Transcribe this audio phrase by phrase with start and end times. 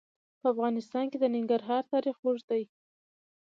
[0.39, 2.63] په افغانستان کې د ننګرهار تاریخ اوږد دی.